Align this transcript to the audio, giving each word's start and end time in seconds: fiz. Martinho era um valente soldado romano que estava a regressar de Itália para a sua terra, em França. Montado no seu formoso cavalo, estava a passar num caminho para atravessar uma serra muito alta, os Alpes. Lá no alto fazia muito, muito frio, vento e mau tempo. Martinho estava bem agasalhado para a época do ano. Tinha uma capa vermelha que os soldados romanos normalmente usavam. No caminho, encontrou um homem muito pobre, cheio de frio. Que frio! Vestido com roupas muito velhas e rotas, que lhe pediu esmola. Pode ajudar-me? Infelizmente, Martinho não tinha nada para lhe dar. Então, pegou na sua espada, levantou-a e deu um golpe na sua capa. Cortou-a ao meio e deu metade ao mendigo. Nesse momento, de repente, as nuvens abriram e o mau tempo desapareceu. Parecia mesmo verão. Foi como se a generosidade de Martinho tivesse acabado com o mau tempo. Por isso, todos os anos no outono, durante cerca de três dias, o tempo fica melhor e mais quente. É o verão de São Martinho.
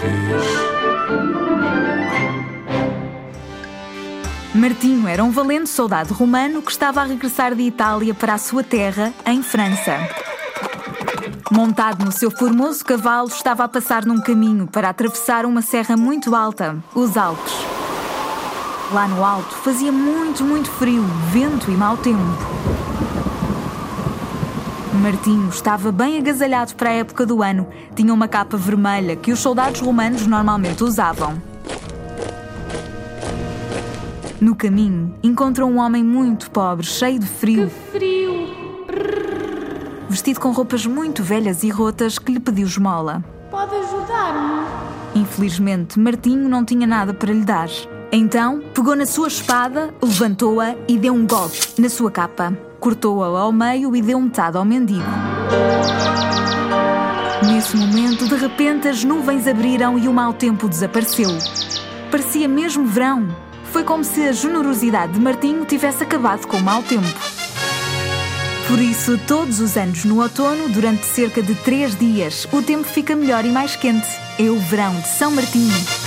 fiz. 0.00 0.70
Martinho 4.54 5.06
era 5.06 5.22
um 5.22 5.30
valente 5.30 5.68
soldado 5.68 6.12
romano 6.12 6.60
que 6.60 6.72
estava 6.72 7.00
a 7.00 7.04
regressar 7.04 7.54
de 7.54 7.62
Itália 7.62 8.14
para 8.14 8.34
a 8.34 8.38
sua 8.38 8.64
terra, 8.64 9.12
em 9.26 9.42
França. 9.42 9.96
Montado 11.50 12.04
no 12.04 12.12
seu 12.12 12.30
formoso 12.30 12.84
cavalo, 12.84 13.28
estava 13.28 13.64
a 13.64 13.68
passar 13.68 14.04
num 14.04 14.20
caminho 14.20 14.66
para 14.66 14.88
atravessar 14.88 15.44
uma 15.44 15.62
serra 15.62 15.96
muito 15.96 16.34
alta, 16.34 16.76
os 16.94 17.16
Alpes. 17.16 17.52
Lá 18.92 19.06
no 19.06 19.24
alto 19.24 19.54
fazia 19.56 19.92
muito, 19.92 20.42
muito 20.42 20.68
frio, 20.70 21.04
vento 21.30 21.70
e 21.70 21.74
mau 21.76 21.96
tempo. 21.96 22.20
Martinho 24.92 25.48
estava 25.48 25.92
bem 25.92 26.18
agasalhado 26.18 26.74
para 26.74 26.90
a 26.90 26.94
época 26.94 27.24
do 27.24 27.42
ano. 27.42 27.66
Tinha 27.94 28.12
uma 28.12 28.26
capa 28.26 28.56
vermelha 28.56 29.14
que 29.14 29.32
os 29.32 29.38
soldados 29.38 29.80
romanos 29.80 30.26
normalmente 30.26 30.82
usavam. 30.82 31.40
No 34.40 34.56
caminho, 34.56 35.14
encontrou 35.22 35.70
um 35.70 35.78
homem 35.78 36.02
muito 36.02 36.50
pobre, 36.50 36.84
cheio 36.84 37.18
de 37.18 37.26
frio. 37.26 37.68
Que 37.68 37.98
frio! 37.98 38.30
Vestido 40.08 40.40
com 40.40 40.50
roupas 40.50 40.84
muito 40.86 41.22
velhas 41.22 41.62
e 41.62 41.70
rotas, 41.70 42.18
que 42.18 42.32
lhe 42.32 42.40
pediu 42.40 42.66
esmola. 42.66 43.22
Pode 43.50 43.74
ajudar-me? 43.76 44.66
Infelizmente, 45.14 46.00
Martinho 46.00 46.48
não 46.48 46.64
tinha 46.64 46.86
nada 46.86 47.14
para 47.14 47.32
lhe 47.32 47.44
dar. 47.44 47.68
Então, 48.12 48.60
pegou 48.74 48.96
na 48.96 49.06
sua 49.06 49.28
espada, 49.28 49.94
levantou-a 50.02 50.74
e 50.88 50.98
deu 50.98 51.14
um 51.14 51.24
golpe 51.24 51.58
na 51.78 51.88
sua 51.88 52.10
capa. 52.10 52.52
Cortou-a 52.80 53.26
ao 53.38 53.52
meio 53.52 53.94
e 53.94 54.02
deu 54.02 54.20
metade 54.20 54.56
ao 54.56 54.64
mendigo. 54.64 55.04
Nesse 57.46 57.76
momento, 57.76 58.26
de 58.26 58.34
repente, 58.34 58.88
as 58.88 59.04
nuvens 59.04 59.46
abriram 59.46 59.96
e 59.96 60.08
o 60.08 60.12
mau 60.12 60.32
tempo 60.32 60.68
desapareceu. 60.68 61.30
Parecia 62.10 62.48
mesmo 62.48 62.84
verão. 62.84 63.28
Foi 63.64 63.84
como 63.84 64.02
se 64.02 64.26
a 64.26 64.32
generosidade 64.32 65.12
de 65.12 65.20
Martinho 65.20 65.64
tivesse 65.64 66.02
acabado 66.02 66.48
com 66.48 66.56
o 66.56 66.62
mau 66.62 66.82
tempo. 66.82 67.06
Por 68.66 68.80
isso, 68.80 69.18
todos 69.26 69.60
os 69.60 69.76
anos 69.76 70.04
no 70.04 70.20
outono, 70.20 70.68
durante 70.68 71.04
cerca 71.04 71.40
de 71.42 71.54
três 71.54 71.96
dias, 71.96 72.46
o 72.52 72.60
tempo 72.60 72.84
fica 72.84 73.14
melhor 73.14 73.44
e 73.44 73.50
mais 73.50 73.76
quente. 73.76 74.08
É 74.38 74.50
o 74.50 74.58
verão 74.58 74.94
de 74.94 75.08
São 75.08 75.30
Martinho. 75.30 75.99